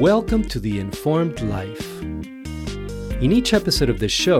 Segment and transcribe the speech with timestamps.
[0.00, 2.00] Welcome to The Informed Life.
[2.00, 4.38] In each episode of this show,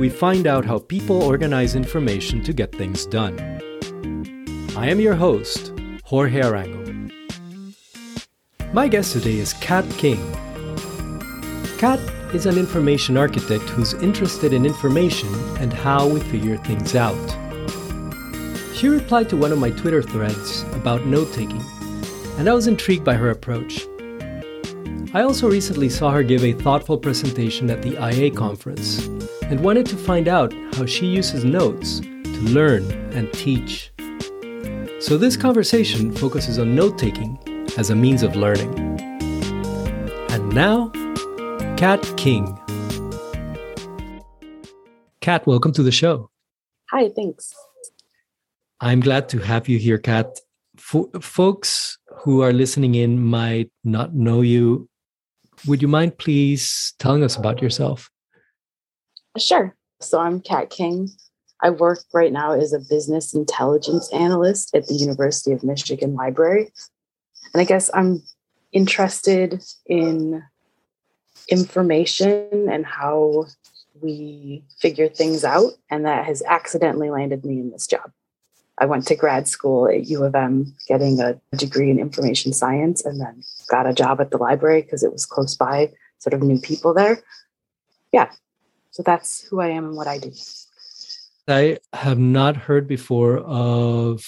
[0.00, 3.38] we find out how people organize information to get things done.
[4.74, 5.74] I am your host,
[6.04, 7.12] Jorge Arango.
[8.72, 10.32] My guest today is Kat King.
[11.76, 12.00] Kat
[12.32, 15.28] is an information architect who's interested in information
[15.58, 17.14] and how we figure things out.
[18.74, 21.62] She replied to one of my Twitter threads about note taking,
[22.38, 23.84] and I was intrigued by her approach.
[25.14, 29.06] I also recently saw her give a thoughtful presentation at the IA conference
[29.44, 32.82] and wanted to find out how she uses notes to learn
[33.12, 33.92] and teach.
[34.98, 37.38] So, this conversation focuses on note taking
[37.78, 38.76] as a means of learning.
[40.30, 40.88] And now,
[41.76, 42.58] Kat King.
[45.20, 46.28] Kat, welcome to the show.
[46.90, 47.54] Hi, thanks.
[48.80, 50.40] I'm glad to have you here, Kat.
[50.76, 54.88] F- folks who are listening in might not know you
[55.66, 58.10] would you mind please telling us about yourself?
[59.38, 59.74] Sure.
[60.00, 61.08] So I'm Kat King.
[61.62, 66.70] I work right now as a business intelligence analyst at the University of Michigan Library.
[67.52, 68.22] And I guess I'm
[68.72, 70.42] interested in
[71.48, 73.46] information and how
[74.02, 75.72] we figure things out.
[75.90, 78.10] And that has accidentally landed me in this job.
[78.78, 83.04] I went to grad school at U of M getting a degree in information science
[83.04, 86.42] and then got a job at the library because it was close by, sort of
[86.42, 87.22] knew people there.
[88.12, 88.30] Yeah.
[88.90, 90.32] So that's who I am and what I do.
[91.46, 94.24] I have not heard before of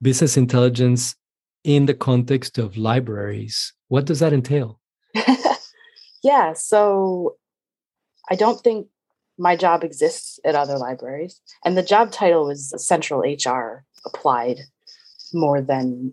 [0.00, 1.14] business intelligence
[1.64, 3.72] in the context of libraries.
[3.88, 4.80] What does that entail?
[6.22, 6.52] yeah.
[6.52, 7.36] So
[8.30, 8.88] I don't think
[9.38, 11.40] my job exists at other libraries.
[11.64, 14.60] And the job title was central HR applied
[15.32, 16.12] more than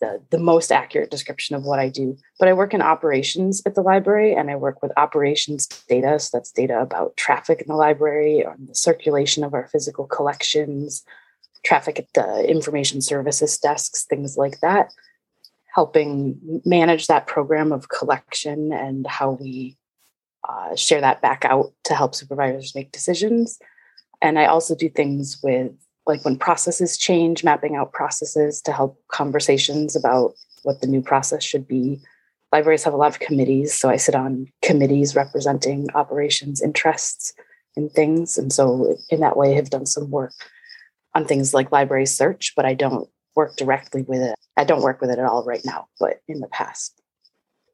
[0.00, 2.16] the, the most accurate description of what I do.
[2.38, 6.18] But I work in operations at the library and I work with operations data.
[6.18, 11.04] So that's data about traffic in the library, on the circulation of our physical collections,
[11.64, 14.92] traffic at the information services desks, things like that,
[15.74, 19.76] helping manage that program of collection and how we
[20.48, 23.58] uh, share that back out to help supervisors make decisions.
[24.22, 25.72] And I also do things with
[26.06, 31.42] like when processes change, mapping out processes to help conversations about what the new process
[31.42, 32.00] should be.
[32.52, 37.34] Libraries have a lot of committees, so I sit on committees representing operations interests
[37.76, 38.38] and things.
[38.38, 40.32] And so in that way, have done some work
[41.14, 44.34] on things like library search, but I don't work directly with it.
[44.56, 47.00] I don't work with it at all right now, but in the past.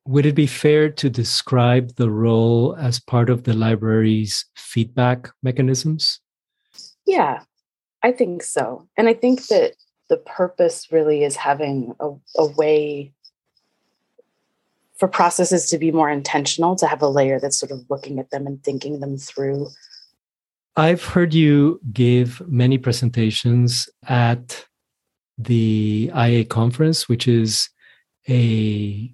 [0.07, 6.21] Would it be fair to describe the role as part of the library's feedback mechanisms?
[7.07, 7.43] Yeah,
[8.03, 8.89] I think so.
[8.97, 9.75] And I think that
[10.09, 13.13] the purpose really is having a, a way
[14.97, 18.31] for processes to be more intentional, to have a layer that's sort of looking at
[18.31, 19.69] them and thinking them through.
[20.77, 24.65] I've heard you give many presentations at
[25.39, 27.69] the IA conference, which is
[28.29, 29.13] a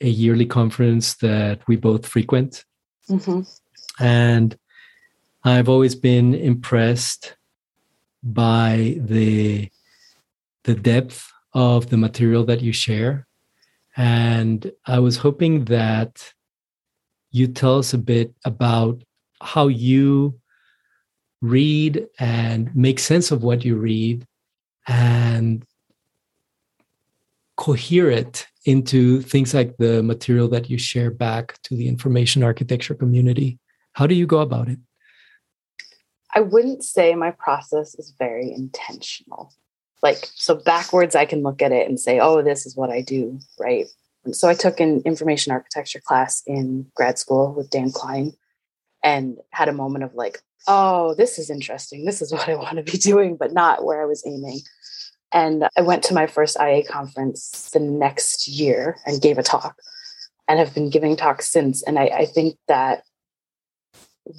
[0.00, 2.64] a yearly conference that we both frequent.
[3.08, 3.42] Mm-hmm.
[4.02, 4.58] And
[5.44, 7.36] I've always been impressed
[8.22, 9.70] by the
[10.64, 13.26] the depth of the material that you share.
[13.96, 16.32] And I was hoping that
[17.30, 19.02] you tell us a bit about
[19.40, 20.40] how you
[21.40, 24.26] read and make sense of what you read
[24.88, 25.64] and
[27.56, 32.94] cohere it into things like the material that you share back to the information architecture
[32.94, 33.58] community.
[33.92, 34.78] How do you go about it?
[36.34, 39.54] I wouldn't say my process is very intentional.
[40.02, 43.00] Like, so backwards, I can look at it and say, oh, this is what I
[43.00, 43.86] do, right?
[44.32, 48.32] So I took an information architecture class in grad school with Dan Klein
[49.02, 52.04] and had a moment of like, oh, this is interesting.
[52.04, 54.60] This is what I want to be doing, but not where I was aiming.
[55.36, 59.76] And I went to my first IA conference the next year and gave a talk
[60.48, 61.82] and have been giving talks since.
[61.82, 63.02] And I, I think that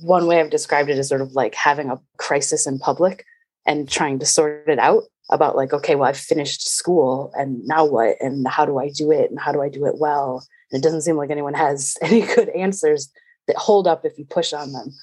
[0.01, 3.25] one way I've described it is sort of like having a crisis in public
[3.63, 7.85] and trying to sort it out about like, okay, well, I've finished school and now
[7.85, 8.15] what?
[8.19, 9.29] And how do I do it?
[9.29, 10.43] And how do I do it well?
[10.71, 13.11] And it doesn't seem like anyone has any good answers
[13.45, 14.95] that hold up if you push on them.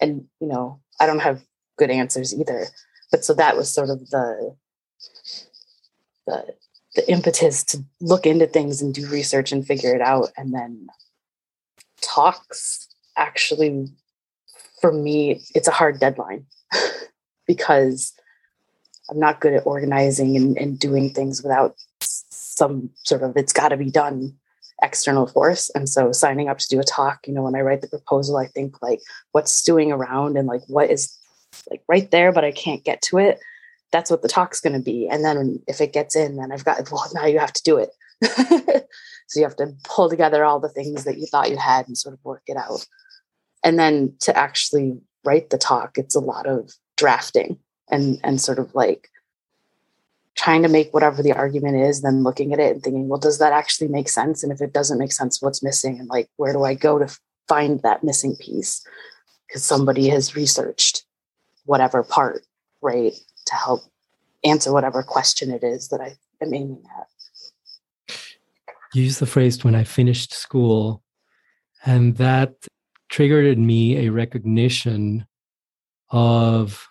[0.00, 1.42] And, you know, I don't have
[1.76, 2.66] good answers either.
[3.10, 4.54] But so that was sort of the
[6.26, 6.54] the
[6.96, 10.88] the impetus to look into things and do research and figure it out and then
[12.02, 13.86] talks actually
[14.80, 16.44] for me it's a hard deadline
[17.46, 18.12] because
[19.08, 23.68] i'm not good at organizing and, and doing things without some sort of it's got
[23.68, 24.34] to be done
[24.82, 25.70] external force.
[25.70, 28.36] And so signing up to do a talk, you know, when I write the proposal,
[28.36, 29.00] I think like
[29.32, 31.16] what's stewing around and like what is
[31.70, 33.40] like right there, but I can't get to it.
[33.92, 35.08] That's what the talk's going to be.
[35.08, 37.76] And then if it gets in, then I've got, well, now you have to do
[37.78, 37.90] it.
[39.26, 41.98] so you have to pull together all the things that you thought you had and
[41.98, 42.86] sort of work it out.
[43.64, 47.58] And then to actually write the talk, it's a lot of drafting
[47.90, 49.08] and, and sort of like
[50.36, 53.38] trying to make whatever the argument is, then looking at it and thinking, well, does
[53.38, 54.42] that actually make sense?
[54.42, 55.98] And if it doesn't make sense, what's missing?
[55.98, 57.14] And like, where do I go to
[57.48, 58.82] find that missing piece?
[59.46, 61.04] Because somebody has researched
[61.66, 62.46] whatever part,
[62.80, 63.12] right,
[63.50, 63.82] to help
[64.44, 68.16] answer whatever question it is that I am aiming at.
[68.94, 71.02] You used the phrase when I finished school,
[71.84, 72.54] and that
[73.08, 75.26] triggered in me a recognition
[76.10, 76.88] of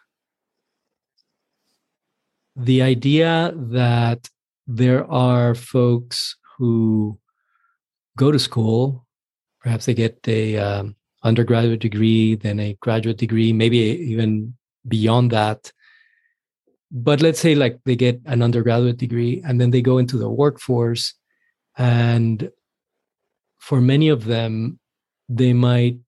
[2.56, 4.29] the idea that
[4.67, 7.17] there are folks who
[8.17, 9.07] go to school,
[9.61, 14.56] perhaps they get a um, undergraduate degree, then a graduate degree, maybe even
[14.88, 15.71] beyond that.
[16.91, 20.30] But let's say like they get an undergraduate degree and then they go into the
[20.30, 21.13] workforce.
[21.77, 22.51] And
[23.59, 24.80] for many of them,
[25.27, 26.00] they might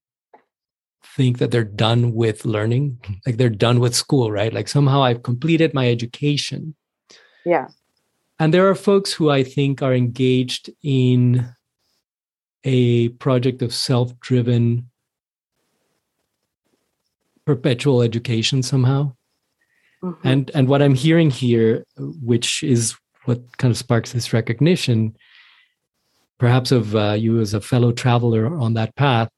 [1.16, 4.52] think that they're done with learning, like they're done with school, right?
[4.52, 6.74] Like somehow I've completed my education.
[7.44, 7.68] Yeah.
[8.38, 11.54] And there are folks who I think are engaged in
[12.64, 14.90] a project of self driven
[17.44, 19.14] perpetual education somehow.
[20.02, 20.28] Mm-hmm.
[20.28, 25.16] And and what I'm hearing here, which is what kind of sparks this recognition,
[26.38, 29.28] perhaps of uh, you as a fellow traveler on that path,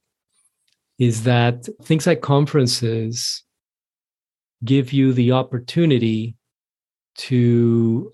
[0.98, 3.42] is that things like conferences
[4.64, 6.36] give you the opportunity
[7.16, 8.10] to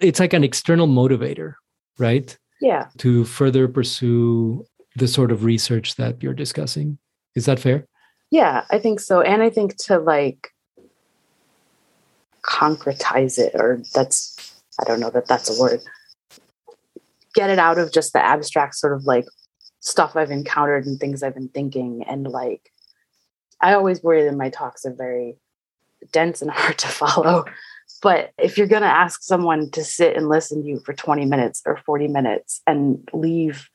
[0.00, 1.54] it's like an external motivator
[2.00, 2.36] right?
[2.60, 2.86] Yeah.
[2.98, 4.64] To further pursue
[4.96, 6.98] the sort of research that you're discussing.
[7.36, 7.86] Is that fair?
[8.32, 9.20] Yeah i think so.
[9.20, 10.48] And i think to like
[12.42, 15.80] concretize it or that's i don't know that that's a word
[17.34, 19.26] get it out of just the abstract sort of like
[19.80, 22.04] stuff I've encountered and things I've been thinking.
[22.06, 22.70] And like,
[23.60, 25.36] I always worry that my talks are very
[26.12, 27.44] dense and hard to follow.
[28.02, 31.26] But if you're going to ask someone to sit and listen to you for 20
[31.26, 33.68] minutes or 40 minutes and leave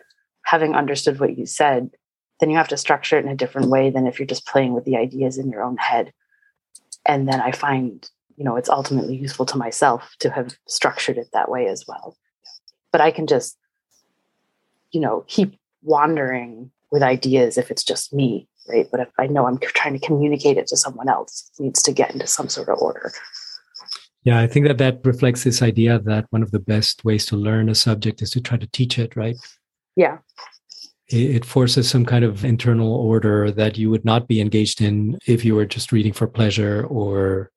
[0.46, 1.92] having understood what you said,
[2.40, 4.74] then you have to structure it in a different way than if you're just playing
[4.74, 6.12] with the ideas in your own head.
[7.08, 8.08] And then I find,
[8.38, 12.18] you know, it's ultimately useful to myself to have structured it that way as well.
[12.92, 13.58] But I can just,
[14.92, 18.88] you know, keep wandering with ideas if it's just me, right?
[18.92, 21.92] But if I know I'm trying to communicate it to someone else, it needs to
[21.92, 23.12] get into some sort of order.
[24.24, 27.38] Yeah, I think that that reflects this idea that one of the best ways to
[27.38, 29.36] learn a subject is to try to teach it, right?
[29.96, 30.18] Yeah.
[31.08, 35.46] It, forces some kind of internal order that you would not be engaged in if
[35.46, 37.52] you were just reading for pleasure or,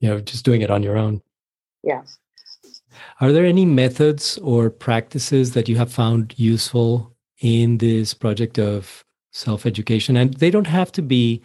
[0.00, 1.22] you know, just doing it on your own.
[1.82, 2.02] Yeah.
[3.20, 9.04] Are there any methods or practices that you have found useful in this project of
[9.32, 11.42] self education and they don't have to be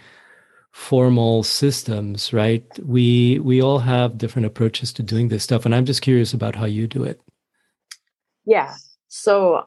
[0.71, 5.85] formal systems right we we all have different approaches to doing this stuff and i'm
[5.85, 7.21] just curious about how you do it
[8.45, 8.73] yeah
[9.07, 9.63] so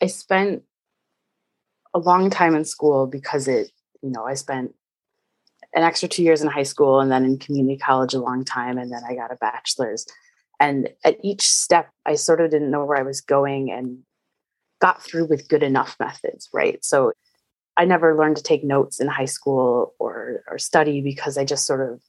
[0.00, 0.62] i spent
[1.94, 4.72] a long time in school because it you know i spent
[5.76, 8.78] an extra two years in high school and then in community college a long time
[8.78, 10.06] and then i got a bachelor's
[10.58, 13.98] and at each step i sort of didn't know where i was going and
[14.80, 16.84] got through with good enough methods, right?
[16.84, 17.12] So
[17.76, 21.66] I never learned to take notes in high school or or study because I just
[21.66, 22.00] sort of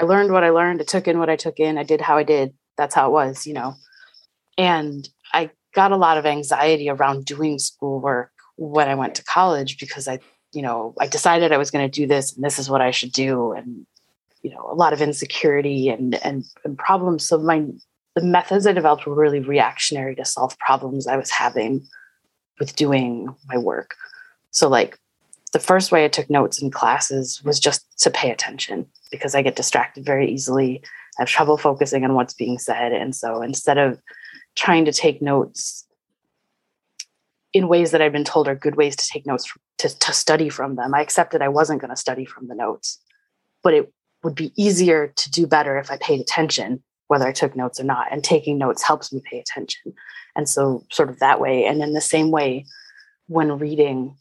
[0.00, 2.16] I learned what I learned, I took in what I took in, I did how
[2.16, 2.54] I did.
[2.76, 3.74] That's how it was, you know.
[4.58, 9.78] And I got a lot of anxiety around doing schoolwork when I went to college
[9.78, 10.20] because I,
[10.54, 12.90] you know, I decided I was going to do this and this is what I
[12.90, 13.86] should do and
[14.42, 17.26] you know, a lot of insecurity and and, and problems.
[17.26, 17.64] So my
[18.14, 21.86] the methods I developed were really reactionary to solve problems I was having
[22.60, 23.94] with doing my work.
[24.50, 24.98] So, like,
[25.52, 29.42] the first way I took notes in classes was just to pay attention because I
[29.42, 30.82] get distracted very easily.
[31.18, 32.92] I have trouble focusing on what's being said.
[32.92, 34.00] And so, instead of
[34.54, 35.84] trying to take notes
[37.52, 40.48] in ways that I've been told are good ways to take notes to, to study
[40.48, 43.00] from them, I accepted I wasn't going to study from the notes.
[43.62, 47.54] But it would be easier to do better if I paid attention whether I took
[47.54, 48.08] notes or not.
[48.10, 49.92] And taking notes helps me pay attention.
[50.36, 51.64] And so, sort of that way.
[51.64, 52.66] And in the same way,
[53.26, 54.16] when reading,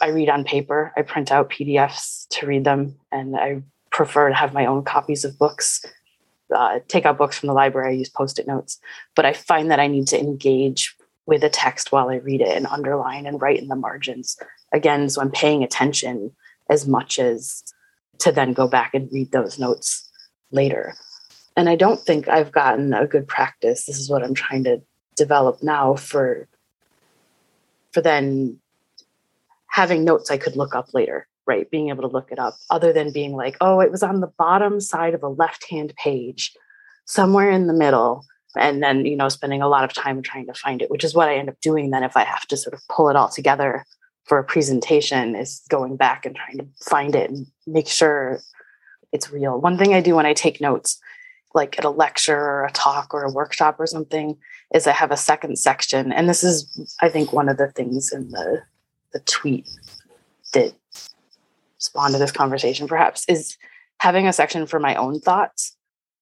[0.00, 4.34] I read on paper, I print out PDFs to read them, and I prefer to
[4.34, 5.84] have my own copies of books.
[6.54, 8.78] Uh, take out books from the library, I use post it notes.
[9.14, 10.94] But I find that I need to engage
[11.26, 14.38] with a text while I read it and underline and write in the margins.
[14.72, 16.32] Again, so I'm paying attention
[16.68, 17.62] as much as
[18.18, 20.10] to then go back and read those notes
[20.50, 20.94] later.
[21.56, 23.86] And I don't think I've gotten a good practice.
[23.86, 24.82] This is what I'm trying to
[25.16, 26.48] develop now for
[27.92, 28.58] for then
[29.68, 31.70] having notes I could look up later, right?
[31.70, 34.32] Being able to look it up other than being like, oh, it was on the
[34.38, 36.54] bottom side of a left-hand page,
[37.06, 38.26] somewhere in the middle.
[38.58, 41.14] And then, you know, spending a lot of time trying to find it, which is
[41.14, 43.28] what I end up doing then if I have to sort of pull it all
[43.30, 43.84] together
[44.26, 48.40] for a presentation is going back and trying to find it and make sure
[49.12, 49.60] it's real.
[49.60, 51.00] One thing I do when I take notes,
[51.54, 54.36] like at a lecture or a talk or a workshop or something,
[54.74, 56.12] is I have a second section.
[56.12, 58.62] And this is, I think, one of the things in the
[59.12, 59.68] the tweet
[60.52, 60.74] that
[61.78, 63.56] spawned this conversation perhaps is
[63.98, 65.75] having a section for my own thoughts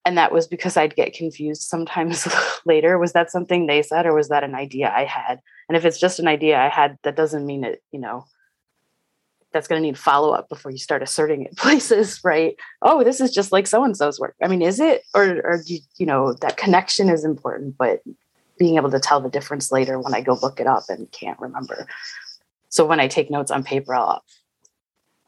[0.05, 2.29] and that was because i'd get confused sometimes
[2.67, 2.99] later.
[2.99, 5.41] Was that something they said or was that an idea i had?
[5.69, 8.27] And if it's just an idea i had that doesn't mean it you know
[9.53, 12.57] that's going to need follow up before you start asserting it places right?
[12.83, 14.37] Oh this is just like so and so's work.
[14.43, 15.03] I mean is it?
[15.15, 18.03] Or or you, you know that connection is important but
[18.59, 21.41] being able to tell the difference later when i go look it up and can't
[21.41, 21.89] remember.
[22.75, 24.25] So when I take notes on paper, I'll,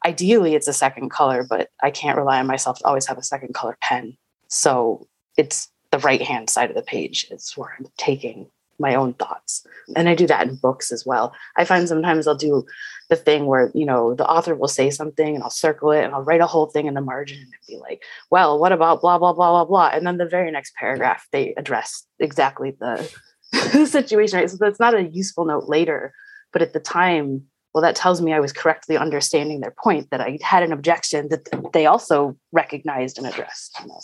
[0.05, 3.23] ideally it's a second color, but I can't rely on myself to always have a
[3.23, 4.17] second color pen.
[4.47, 8.49] So it's the right hand side of the page is where I'm taking
[8.79, 9.65] my own thoughts.
[9.95, 11.33] And I do that in books as well.
[11.55, 12.63] I find sometimes I'll do
[13.09, 16.13] the thing where, you know, the author will say something and I'll circle it and
[16.13, 19.17] I'll write a whole thing in the margin and be like, well, what about blah,
[19.17, 19.89] blah, blah, blah, blah.
[19.93, 23.11] And then the very next paragraph, they address exactly the,
[23.51, 24.49] the situation, right?
[24.49, 26.13] So that's not a useful note later
[26.57, 30.21] but at the time, well, that tells me I was correctly understanding their point, that
[30.21, 33.77] I had an objection that they also recognized and addressed.
[33.81, 33.99] You know?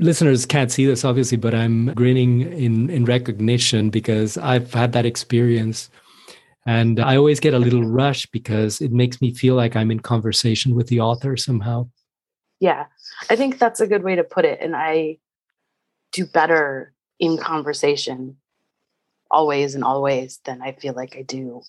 [0.00, 5.06] Listeners can't see this obviously, but I'm grinning in, in recognition because I've had that
[5.06, 5.90] experience.
[6.66, 10.00] And I always get a little rush because it makes me feel like I'm in
[10.00, 11.88] conversation with the author somehow.
[12.60, 12.86] Yeah,
[13.28, 14.58] I think that's a good way to put it.
[14.60, 15.18] And I
[16.12, 18.36] do better in conversation
[19.30, 21.62] always and always than I feel like I do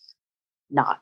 [0.69, 1.01] not.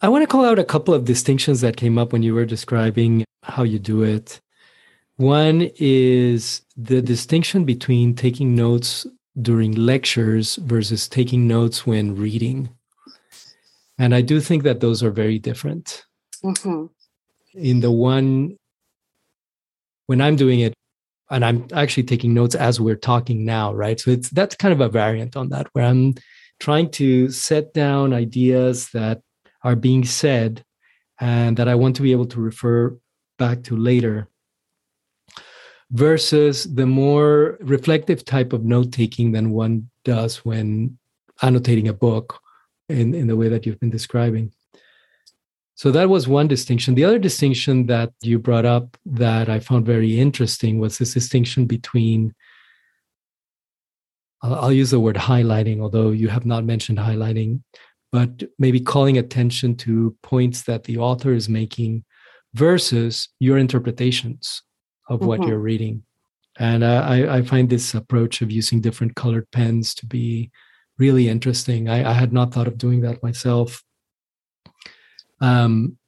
[0.00, 2.44] I want to call out a couple of distinctions that came up when you were
[2.44, 4.40] describing how you do it.
[5.16, 9.06] One is the distinction between taking notes
[9.40, 12.70] during lectures versus taking notes when reading.
[13.98, 16.04] And I do think that those are very different.
[16.44, 16.86] Mm-hmm.
[17.54, 18.56] In the one,
[20.06, 20.74] when I'm doing it,
[21.30, 23.98] and I'm actually taking notes as we're talking now, right?
[23.98, 26.14] So it's that's kind of a variant on that where I'm
[26.60, 29.22] trying to set down ideas that
[29.62, 30.64] are being said
[31.20, 32.96] and that I want to be able to refer
[33.38, 34.28] back to later
[35.90, 40.98] versus the more reflective type of note taking than one does when
[41.42, 42.40] annotating a book
[42.88, 44.52] in, in the way that you've been describing.
[45.76, 46.94] So that was one distinction.
[46.94, 51.66] The other distinction that you brought up that I found very interesting was this distinction
[51.66, 52.32] between,
[54.42, 57.62] I'll use the word highlighting, although you have not mentioned highlighting,
[58.12, 62.04] but maybe calling attention to points that the author is making
[62.54, 64.62] versus your interpretations
[65.08, 65.28] of mm-hmm.
[65.28, 66.02] what you're reading.
[66.58, 70.52] And uh, I, I, find this approach of using different colored pens to be
[70.98, 71.88] really interesting.
[71.88, 73.82] I, I had not thought of doing that myself
[75.40, 75.98] um,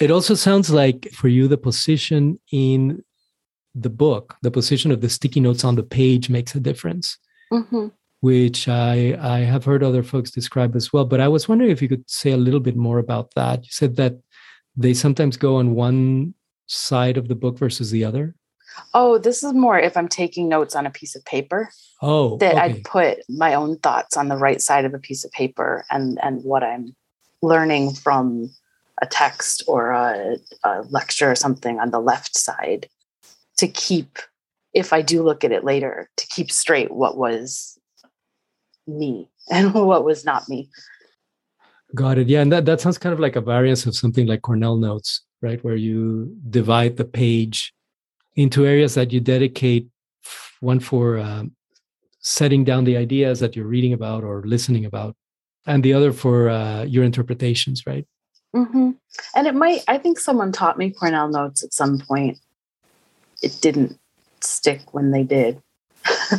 [0.00, 3.04] it also sounds like for you, the position in
[3.74, 7.18] the book, the position of the sticky notes on the page makes a difference,
[7.52, 7.88] mm-hmm.
[8.20, 11.04] which I, I have heard other folks describe as well.
[11.04, 13.64] But I was wondering if you could say a little bit more about that.
[13.64, 14.14] You said that
[14.76, 16.34] they sometimes go on one
[16.68, 18.34] side of the book versus the other.
[18.94, 21.70] Oh, this is more if I'm taking notes on a piece of paper.
[22.00, 22.62] Oh, that okay.
[22.62, 26.18] I put my own thoughts on the right side of a piece of paper and
[26.22, 26.94] and what I'm
[27.42, 28.50] learning from
[29.02, 32.88] a text or a, a lecture or something on the left side
[33.56, 34.18] to keep
[34.74, 37.78] if I do look at it later, to keep straight what was
[38.86, 40.70] me and what was not me.
[41.94, 42.28] Got it.
[42.28, 42.42] Yeah.
[42.42, 45.62] And that, that sounds kind of like a variance of something like Cornell Notes, right?
[45.64, 47.72] Where you divide the page
[48.36, 49.88] into areas that you dedicate
[50.60, 51.52] one for um,
[52.20, 55.16] setting down the ideas that you're reading about or listening about,
[55.66, 58.06] and the other for uh, your interpretations, right?
[58.54, 58.90] Mm-hmm.
[59.34, 62.38] And it might, I think someone taught me Cornell notes at some point.
[63.42, 63.98] It didn't
[64.40, 65.60] stick when they did.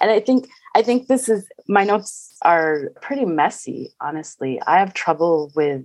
[0.00, 4.60] and I think, I think this is, my notes are pretty messy, honestly.
[4.66, 5.84] I have trouble with,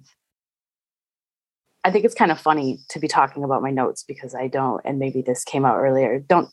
[1.83, 4.81] I think it's kind of funny to be talking about my notes because I don't,
[4.85, 6.49] and maybe this came out earlier, don't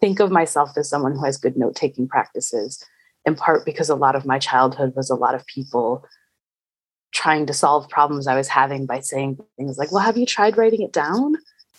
[0.00, 2.84] think of myself as someone who has good note taking practices
[3.24, 6.04] in part because a lot of my childhood was a lot of people
[7.12, 10.56] trying to solve problems I was having by saying things like, Well, have you tried
[10.56, 11.36] writing it down?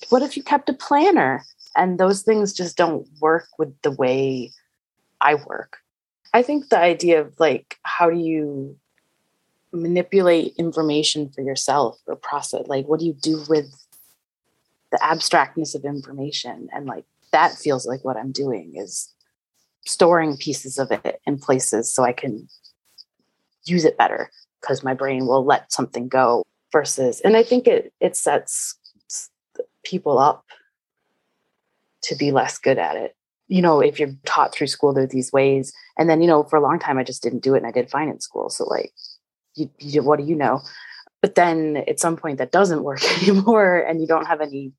[0.10, 1.44] What if you kept a planner?
[1.76, 4.52] And those things just don't work with the way
[5.22, 5.78] I work.
[6.34, 8.78] I think the idea of like, how do you
[9.72, 13.74] manipulate information for yourself or process, like, what do you do with
[14.92, 16.70] the abstractness of information?
[16.74, 19.14] And like, that feels like what I'm doing is
[19.86, 22.48] storing pieces of it in places so I can
[23.64, 24.30] use it better
[24.62, 28.76] because my brain will let something go versus and I think it it sets
[29.84, 30.46] people up
[32.04, 33.16] to be less good at it.
[33.48, 36.44] You know, if you're taught through school there are these ways and then you know
[36.44, 38.50] for a long time I just didn't do it and I did fine in school
[38.50, 38.94] so like
[39.60, 40.62] you, you what do you know?
[41.22, 44.74] But then at some point that doesn't work anymore and you don't have any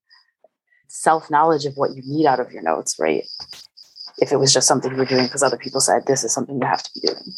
[0.88, 3.24] self knowledge of what you need out of your notes, right?
[4.18, 6.60] If it was just something you were doing because other people said this is something
[6.60, 7.32] you have to be doing.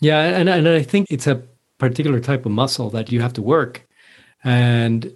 [0.00, 1.42] Yeah, and and I think it's a
[1.78, 3.86] particular type of muscle that you have to work,
[4.44, 5.10] and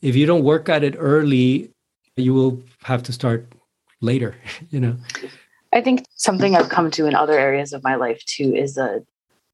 [0.00, 1.70] if you don't work at it early,
[2.16, 3.52] you will have to start
[4.00, 4.36] later.
[4.70, 4.96] You know.
[5.72, 9.02] I think something I've come to in other areas of my life too is a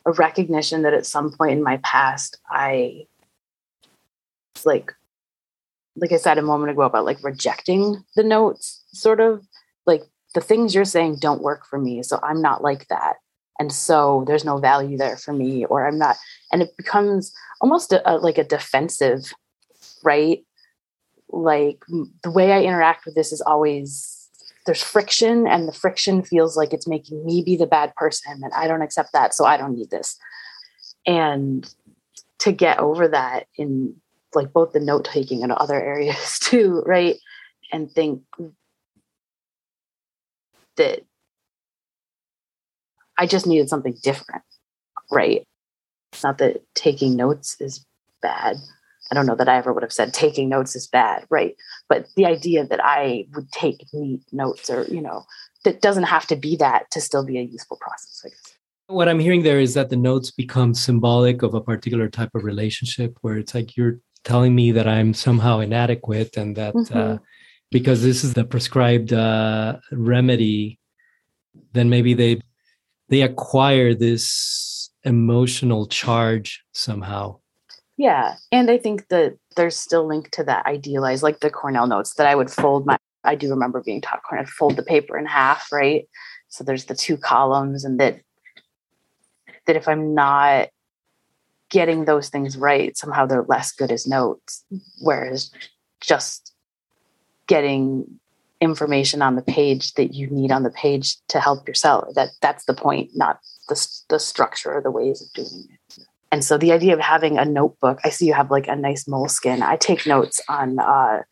[0.06, 3.06] a recognition that at some point in my past I
[4.64, 4.92] like
[5.96, 9.46] like I said a moment ago about like rejecting the notes, sort of
[9.86, 10.02] like
[10.34, 12.02] the things you're saying don't work for me.
[12.02, 13.16] So I'm not like that.
[13.58, 16.16] And so there's no value there for me, or I'm not.
[16.52, 17.32] And it becomes
[17.62, 19.32] almost a, a, like a defensive,
[20.04, 20.44] right?
[21.30, 21.82] Like
[22.22, 24.15] the way I interact with this is always
[24.66, 28.52] there's friction, and the friction feels like it's making me be the bad person, and
[28.52, 29.34] I don't accept that.
[29.34, 30.18] So I don't need this.
[31.06, 31.72] And
[32.40, 33.94] to get over that in
[34.34, 37.16] like both the note taking and other areas too, right?
[37.72, 38.22] And think
[40.76, 41.00] that
[43.18, 44.42] I just needed something different,
[45.10, 45.46] right?
[46.12, 47.84] It's not that taking notes is
[48.20, 48.56] bad.
[49.10, 51.54] I don't know that I ever would have said taking notes is bad, right?
[51.88, 55.24] But the idea that I would take neat notes or, you know,
[55.64, 58.22] that doesn't have to be that to still be a useful process.
[58.24, 58.54] I guess.
[58.88, 62.44] What I'm hearing there is that the notes become symbolic of a particular type of
[62.44, 66.98] relationship where it's like you're telling me that I'm somehow inadequate and that uh, mm-hmm.
[66.98, 67.18] uh,
[67.70, 70.78] because this is the prescribed uh, remedy,
[71.72, 72.40] then maybe they
[73.08, 77.38] they acquire this emotional charge somehow.
[77.96, 82.14] Yeah, and I think that there's still linked to that idealized, like the Cornell notes
[82.14, 82.98] that I would fold my.
[83.24, 86.06] I do remember being taught Cornell, I'd fold the paper in half, right?
[86.48, 88.20] So there's the two columns, and that
[89.66, 90.68] that if I'm not
[91.70, 94.64] getting those things right, somehow they're less good as notes.
[95.00, 95.50] Whereas
[96.00, 96.52] just
[97.46, 98.20] getting
[98.60, 102.64] information on the page that you need on the page to help yourself that that's
[102.64, 106.72] the point not the, the structure or the ways of doing it and so the
[106.72, 109.62] idea of having a notebook i see you have like a nice Moleskine.
[109.62, 111.22] i take notes on uh,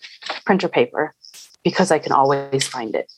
[0.44, 1.14] printer paper
[1.62, 3.10] because i can always find it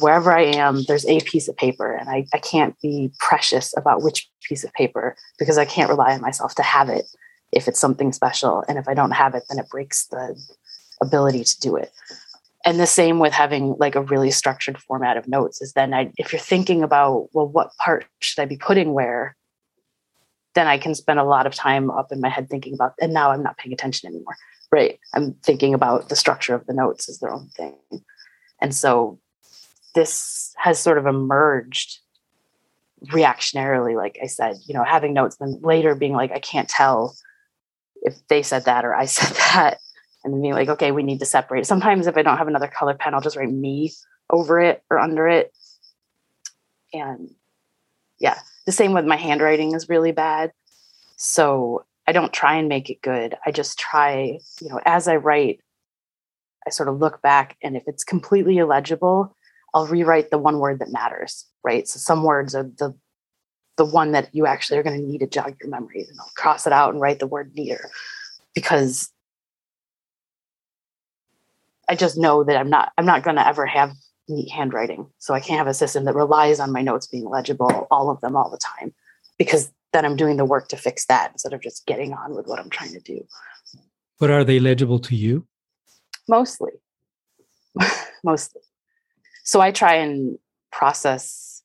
[0.00, 4.02] wherever I am, there's a piece of paper, and I, I can't be precious about
[4.02, 7.06] which piece of paper because I can't rely on myself to have it
[7.52, 8.64] if it's something special.
[8.68, 10.40] And if I don't have it, then it breaks the
[11.00, 11.92] ability to do it.
[12.64, 16.12] And the same with having like a really structured format of notes is then I,
[16.18, 19.36] if you're thinking about, well, what part should I be putting where?
[20.54, 23.12] Then I can spend a lot of time up in my head thinking about, and
[23.12, 24.36] now I'm not paying attention anymore.
[24.72, 24.98] Right.
[25.14, 27.76] I'm thinking about the structure of the notes as their own thing.
[28.60, 29.18] And so
[29.94, 32.00] this has sort of emerged
[33.06, 37.16] reactionarily like i said you know having notes then later being like i can't tell
[38.02, 39.78] if they said that or i said that
[40.22, 42.68] and then being like okay we need to separate sometimes if i don't have another
[42.68, 43.90] color pen i'll just write me
[44.28, 45.50] over it or under it
[46.92, 47.30] and
[48.18, 50.52] yeah the same with my handwriting is really bad
[51.16, 55.16] so i don't try and make it good i just try you know as i
[55.16, 55.60] write
[56.66, 59.34] i sort of look back and if it's completely illegible
[59.74, 61.86] I'll rewrite the one word that matters, right?
[61.86, 62.94] So some words are the
[63.76, 66.32] the one that you actually are going to need to jog your memory, and I'll
[66.36, 67.90] cross it out and write the word near
[68.54, 69.10] because
[71.88, 73.92] I just know that I'm not I'm not going to ever have
[74.50, 75.06] handwriting.
[75.18, 78.20] So I can't have a system that relies on my notes being legible, all of
[78.20, 78.92] them all the time,
[79.38, 82.46] because then I'm doing the work to fix that instead of just getting on with
[82.46, 83.26] what I'm trying to do.
[84.18, 85.46] But are they legible to you?
[86.28, 86.72] Mostly.
[88.24, 88.62] Mostly
[89.50, 90.38] so I try and
[90.70, 91.64] process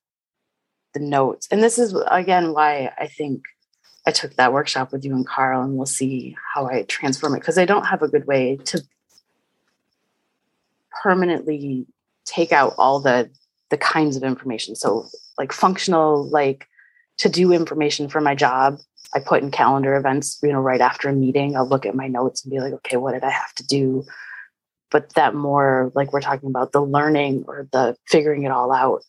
[0.96, 1.48] the notes.
[1.52, 3.44] And this is again why I think
[4.08, 7.42] I took that workshop with you and Karl, and we'll see how I transform it
[7.42, 8.82] because I don't have a good way to
[11.04, 11.86] permanently
[12.26, 13.30] take out all the
[13.70, 14.76] the kinds of information.
[14.76, 15.08] So
[15.38, 16.68] like functional, like
[17.18, 18.78] to do information for my job,
[19.14, 22.08] I put in calendar events, you know, right after a meeting, I'll look at my
[22.08, 24.06] notes and be like, okay, what did I have to do?
[24.92, 29.04] But that more like we're talking about the learning or the figuring it all out,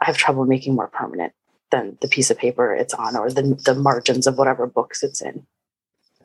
[0.00, 1.32] I have trouble making more permanent
[1.70, 5.22] than the piece of paper it's on or the, the margins of whatever books it's
[5.22, 5.46] in.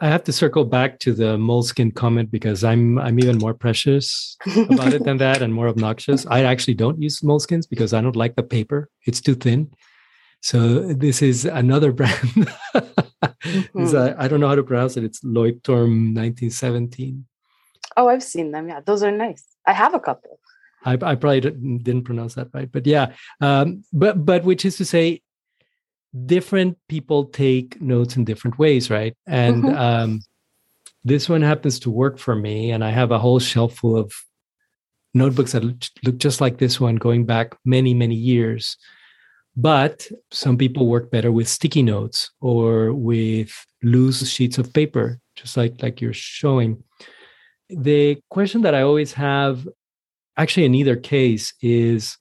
[0.01, 4.35] I have to circle back to the Moleskine comment because I'm I'm even more precious
[4.69, 6.25] about it than that and more obnoxious.
[6.25, 8.89] I actually don't use Moleskines because I don't like the paper.
[9.05, 9.69] It's too thin.
[10.41, 12.17] So this is another brand.
[12.73, 13.79] mm-hmm.
[13.79, 15.03] this, I, I, don't know how to pronounce it.
[15.03, 17.25] It's Leuchtturm 1917.
[17.95, 18.67] Oh, I've seen them.
[18.69, 19.43] Yeah, those are nice.
[19.67, 20.39] I have a couple.
[20.83, 23.13] I, I probably didn't pronounce that right, but yeah.
[23.39, 25.21] Um, but but which is to say,
[26.25, 29.15] different people take notes in different ways, right?
[29.27, 29.75] And mm-hmm.
[29.75, 30.21] um,
[31.03, 34.13] this one happens to work for me, and I have a whole shelf full of
[35.13, 35.63] notebooks that
[36.03, 38.77] look just like this one, going back many many years.
[39.55, 43.51] But some people work better with sticky notes or with
[43.83, 46.83] loose sheets of paper, just like like you're showing.
[47.69, 49.67] The question that I always have,
[50.37, 52.17] actually in either case, is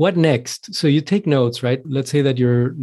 [0.00, 0.74] what next?
[0.74, 1.82] So you take notes, right?
[1.84, 2.74] Let's say that you're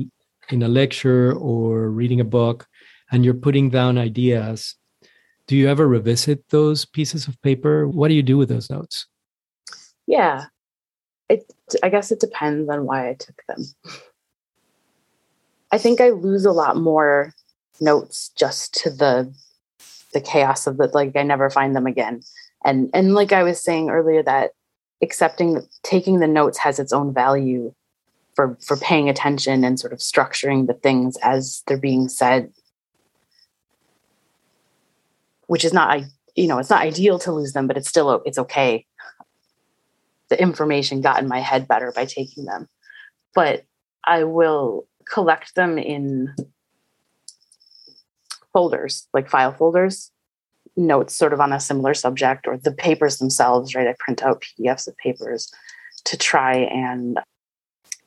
[0.50, 2.68] in a lecture or reading a book
[3.12, 4.76] and you're putting down ideas.
[5.48, 7.88] Do you ever revisit those pieces of paper?
[7.88, 9.08] What do you do with those notes?
[10.06, 10.46] Yeah.
[11.28, 11.52] It
[11.82, 13.64] I guess it depends on why I took them.
[15.72, 17.34] I think I lose a lot more
[17.82, 19.34] notes just to the
[20.14, 22.22] the chaos of the like I never find them again.
[22.64, 24.52] And and like I was saying earlier that
[25.02, 27.74] accepting taking the notes has its own value
[28.36, 32.52] for for paying attention and sort of structuring the things as they're being said.
[35.48, 36.06] Which is not I
[36.36, 38.86] you know it's not ideal to lose them but it's still it's okay.
[40.30, 42.68] The information got in my head better by taking them.
[43.34, 43.64] But
[44.04, 46.34] i will collect them in
[48.54, 50.12] folders like file folders
[50.78, 53.88] notes sort of on a similar subject or the papers themselves, right?
[53.88, 55.52] I print out PDFs of papers
[56.06, 57.20] to try and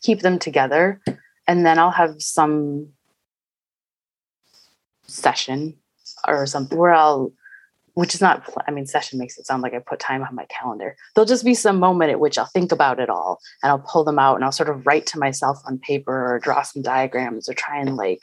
[0.02, 1.00] keep them together.
[1.46, 2.90] And then I'll have some
[5.06, 5.76] session
[6.26, 7.32] or something where I'll,
[7.94, 10.46] which is not, I mean, session makes it sound like I put time on my
[10.46, 10.96] calendar.
[11.14, 14.04] There'll just be some moment at which I'll think about it all and I'll pull
[14.04, 17.48] them out and I'll sort of write to myself on paper or draw some diagrams
[17.48, 18.22] or try and like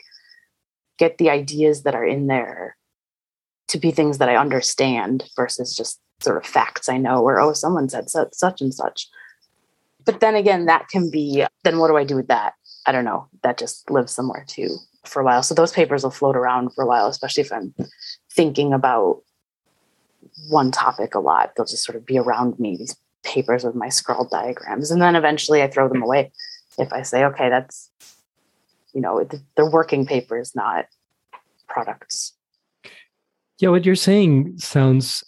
[0.98, 2.76] get the ideas that are in there
[3.68, 7.52] to be things that I understand versus just sort of facts I know or, oh,
[7.52, 9.08] someone said such, such and such.
[10.04, 12.54] But then again, that can be, then what do I do with that?
[12.86, 13.28] I don't know.
[13.42, 15.42] That just lives somewhere too for a while.
[15.42, 17.74] So those papers will float around for a while, especially if I'm
[18.32, 19.22] thinking about
[20.48, 21.52] one topic a lot.
[21.54, 24.90] They'll just sort of be around me, these papers with my scrawled diagrams.
[24.90, 26.32] And then eventually I throw them away
[26.78, 27.90] if I say, okay, that's,
[28.94, 30.86] you know, they're working papers, not
[31.68, 32.32] products.
[33.58, 35.24] Yeah, what you're saying sounds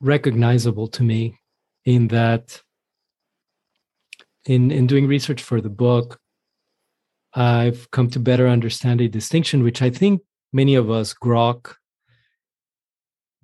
[0.00, 1.38] recognizable to me
[1.84, 2.62] in that
[4.46, 6.20] in in doing research for the book
[7.34, 11.74] I've come to better understand a distinction which I think many of us grok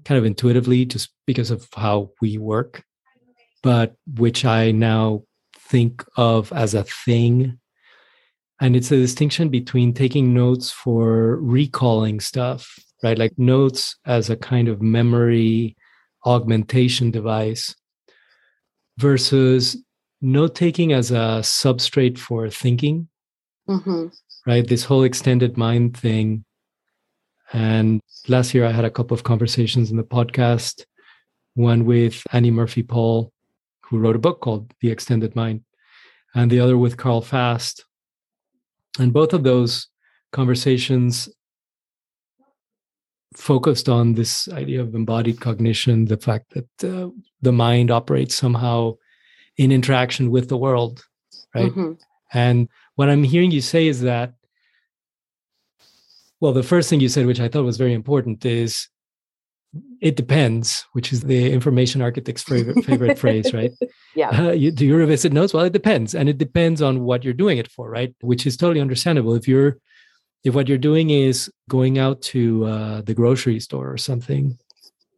[0.04, 2.84] kind of intuitively just because of how we work
[3.64, 5.24] but which I now
[5.56, 7.58] think of as a thing.
[8.60, 13.18] And it's a distinction between taking notes for recalling stuff right?
[13.18, 15.76] Like notes as a kind of memory
[16.24, 17.76] augmentation device
[18.96, 19.76] versus
[20.22, 23.08] note taking as a substrate for thinking,
[23.68, 24.06] mm-hmm.
[24.46, 24.66] right?
[24.66, 26.46] This whole extended mind thing.
[27.52, 30.86] And last year, I had a couple of conversations in the podcast,
[31.52, 33.30] one with Annie Murphy Paul,
[33.82, 35.62] who wrote a book called The Extended Mind,
[36.34, 37.84] and the other with Karl Fast.
[38.98, 39.88] And both of those
[40.32, 41.28] conversations
[43.34, 47.10] focused on this idea of embodied cognition, the fact that uh,
[47.42, 48.94] the mind operates somehow
[49.56, 51.04] in interaction with the world,
[51.54, 51.70] right?
[51.70, 51.92] Mm-hmm.
[52.32, 54.34] And what I'm hearing you say is that,
[56.40, 58.88] well, the first thing you said, which I thought was very important, is
[60.00, 63.72] it depends, which is the information architect's favorite, favorite phrase, right?
[64.14, 64.28] Yeah.
[64.30, 65.54] Uh, you, do you revisit notes?
[65.54, 66.14] Well, it depends.
[66.14, 68.14] And it depends on what you're doing it for, right?
[68.20, 69.34] Which is totally understandable.
[69.34, 69.78] If you're
[70.44, 74.58] if what you're doing is going out to uh, the grocery store or something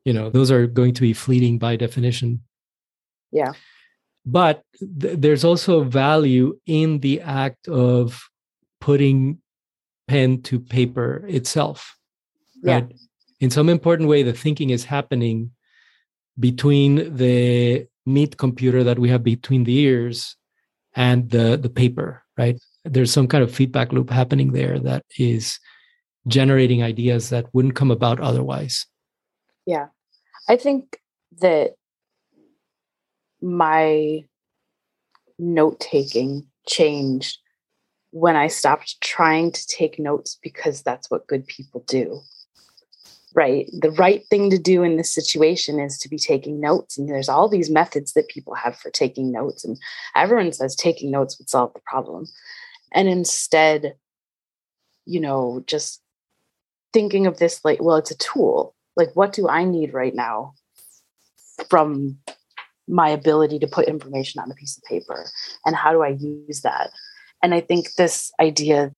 [0.06, 2.40] you know those are going to be fleeting by definition.
[3.32, 3.52] Yeah.
[4.24, 8.22] But th- there's also value in the act of
[8.80, 9.38] putting
[10.06, 11.96] pen to paper itself
[12.62, 12.86] right?
[12.88, 12.96] Yeah.
[13.40, 15.50] in some important way the thinking is happening
[16.38, 20.36] between the meat computer that we have between the ears
[20.94, 25.58] and the the paper right there's some kind of feedback loop happening there that is
[26.26, 28.86] generating ideas that wouldn't come about otherwise.
[29.66, 29.86] Yeah.
[30.48, 31.00] I think
[31.40, 31.74] that
[33.40, 34.24] my
[35.38, 37.38] note taking changed
[38.10, 42.20] when i stopped trying to take notes because that's what good people do.
[43.34, 43.68] Right?
[43.82, 47.28] The right thing to do in this situation is to be taking notes and there's
[47.28, 49.78] all these methods that people have for taking notes and
[50.14, 52.26] everyone says taking notes would solve the problem
[52.92, 53.94] and instead
[55.04, 56.00] you know just
[56.92, 60.54] thinking of this like well it's a tool like what do i need right now
[61.68, 62.18] from
[62.88, 65.26] my ability to put information on a piece of paper
[65.64, 66.90] and how do i use that
[67.42, 68.92] and i think this idea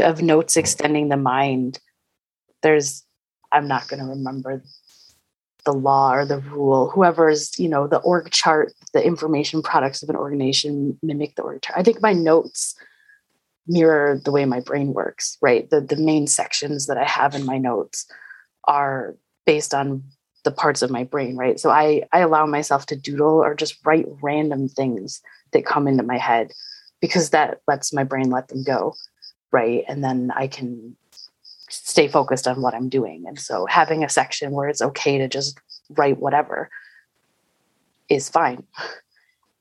[0.00, 1.78] of notes extending the mind
[2.62, 3.04] there's
[3.52, 4.62] I'm not going to remember
[5.64, 6.90] the law or the rule.
[6.90, 11.62] Whoever's, you know, the org chart, the information products of an organization mimic the org
[11.62, 11.78] chart.
[11.78, 12.74] I think my notes
[13.66, 15.68] mirror the way my brain works, right?
[15.70, 18.06] The the main sections that I have in my notes
[18.64, 20.02] are based on
[20.44, 21.58] the parts of my brain, right?
[21.60, 25.22] So I I allow myself to doodle or just write random things
[25.52, 26.52] that come into my head
[27.00, 28.94] because that lets my brain let them go,
[29.50, 29.84] right?
[29.88, 30.96] And then I can
[31.68, 33.24] stay focused on what I'm doing.
[33.26, 35.58] And so having a section where it's okay to just
[35.90, 36.70] write whatever
[38.08, 38.64] is fine.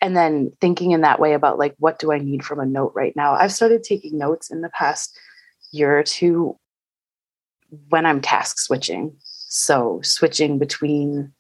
[0.02, 2.94] And then thinking in that way about like, what do I need from a note
[2.96, 3.34] right now?
[3.34, 5.18] I've started taking notes in the past
[5.72, 6.58] year or two
[7.90, 9.16] when I'm task switching.
[9.24, 11.34] So switching between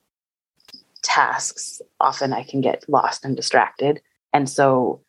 [1.01, 4.01] tasks, often I can get lost and distracted.
[4.31, 5.01] And so,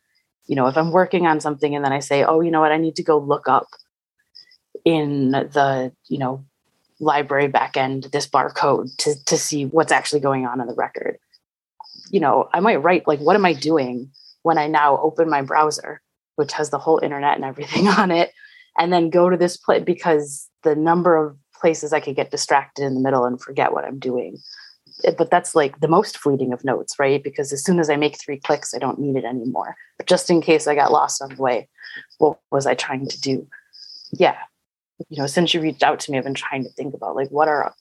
[0.47, 2.71] you know, if I'm working on something and then I say, oh, you know what,
[2.71, 3.67] I need to go look up
[4.85, 6.45] in the you know
[6.99, 11.17] library backend this barcode to to see what's actually going on in the record
[12.13, 14.09] you know i might write like what am i doing
[14.43, 16.01] when i now open my browser
[16.35, 18.31] which has the whole internet and everything on it
[18.77, 22.85] and then go to this place because the number of places i could get distracted
[22.85, 24.37] in the middle and forget what i'm doing.
[25.05, 27.23] Eh, but that's like the most fleeting of notes right?
[27.23, 29.75] Because as soon as i make three clicks i don't need it anymore.
[29.97, 31.67] But just in case i got lost on the way
[32.19, 33.47] what was i trying to do?
[34.11, 34.37] Yeah.
[35.09, 37.29] You know, since you reached out to me, I've been trying to think about like
[37.29, 37.73] what are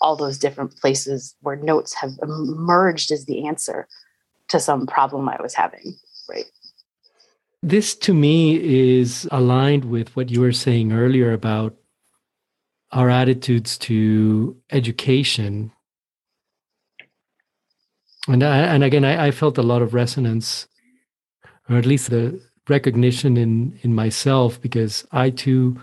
[0.00, 3.88] all those different places where notes have emerged as the answer
[4.48, 5.94] to some problem I was having,
[6.28, 6.44] right?
[7.62, 11.74] This to me is aligned with what you were saying earlier about
[12.92, 15.72] our attitudes to education.
[18.28, 20.68] And I, and again, I, I felt a lot of resonance,
[21.68, 25.80] or at least the recognition in in myself, because I too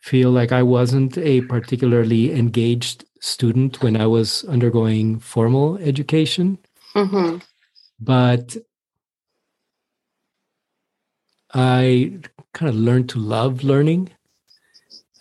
[0.00, 6.58] feel like I wasn't a particularly engaged student when I was undergoing formal education.
[6.94, 7.38] Mm-hmm.
[8.00, 8.56] But
[11.54, 12.18] I
[12.52, 14.10] kind of learned to love learning.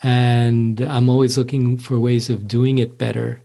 [0.03, 3.43] And I'm always looking for ways of doing it better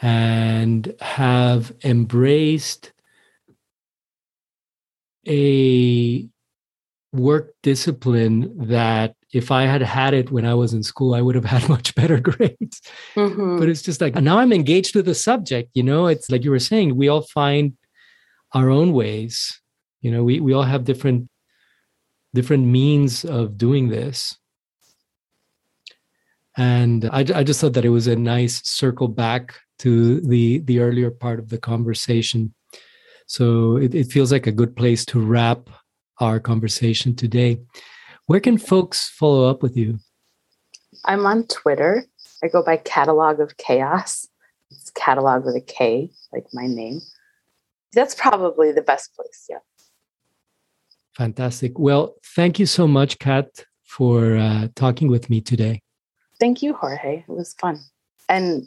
[0.00, 2.92] and have embraced
[5.28, 6.28] a
[7.12, 11.34] work discipline that if I had had it when I was in school, I would
[11.34, 12.80] have had much better grades.
[13.14, 13.58] Mm-hmm.
[13.58, 15.70] But it's just like now I'm engaged with the subject.
[15.74, 17.74] You know, it's like you were saying, we all find
[18.52, 19.60] our own ways.
[20.00, 21.28] You know, we we all have different
[22.34, 24.36] different means of doing this.
[26.56, 30.80] And I, I just thought that it was a nice circle back to the the
[30.80, 32.54] earlier part of the conversation.
[33.26, 35.70] So it, it feels like a good place to wrap
[36.22, 37.58] our conversation today.
[38.26, 39.98] Where can folks follow up with you?
[41.04, 42.04] I'm on Twitter.
[42.44, 44.28] I go by Katalog of Chaos.
[44.70, 47.00] It's catalog with a K, like my name.
[47.92, 49.46] That's probably the best place.
[49.50, 49.58] Yeah.
[51.16, 51.78] Fantastic.
[51.78, 55.82] Well, thank you so much, Kat, for uh, talking with me today.
[56.38, 57.24] Thank you, Jorge.
[57.28, 57.80] It was fun
[58.28, 58.66] and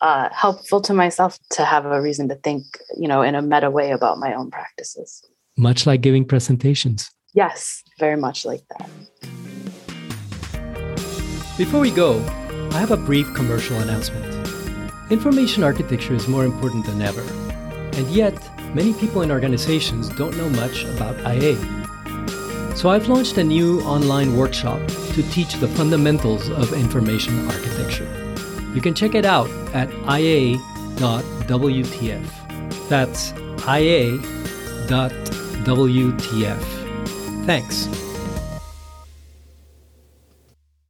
[0.00, 2.64] uh, helpful to myself to have a reason to think,
[2.96, 5.22] you know, in a meta way about my own practices.
[5.60, 7.10] Much like giving presentations.
[7.34, 8.88] Yes, very much like that.
[11.58, 12.18] Before we go,
[12.72, 14.24] I have a brief commercial announcement.
[15.10, 17.20] Information architecture is more important than ever,
[17.92, 18.34] and yet
[18.74, 21.56] many people in organizations don't know much about IA.
[22.74, 28.08] So I've launched a new online workshop to teach the fundamentals of information architecture.
[28.74, 30.58] You can check it out at ia.wtf.
[32.88, 33.32] That's
[33.68, 35.39] ia.wtf.
[37.46, 38.09] Thanks.